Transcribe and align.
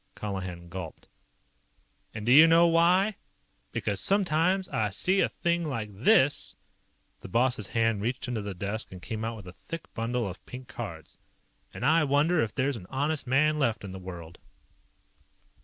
Colihan 0.15 0.67
gulped. 0.67 1.07
"And 2.11 2.25
do 2.25 2.31
you 2.31 2.47
know 2.47 2.65
why? 2.65 3.17
Because 3.71 3.99
sometimes 3.99 4.67
I 4.69 4.89
see 4.89 5.19
a 5.21 5.29
thing 5.29 5.63
like 5.63 5.91
this" 5.93 6.55
the 7.21 7.27
boss's 7.27 7.67
hand 7.67 8.01
reached 8.01 8.27
into 8.27 8.41
the 8.41 8.55
desk 8.55 8.91
and 8.91 8.99
came 8.99 9.23
out 9.23 9.35
with 9.35 9.45
a 9.47 9.53
thick 9.53 9.93
bundle 9.93 10.27
of 10.27 10.43
pink 10.47 10.67
cards 10.67 11.19
"and 11.71 11.85
I 11.85 12.03
wonder 12.03 12.41
if 12.41 12.55
there's 12.55 12.77
an 12.77 12.87
honest 12.89 13.27
man 13.27 13.59
left 13.59 13.83
in 13.83 13.91
the 13.91 13.99
world." 13.99 14.39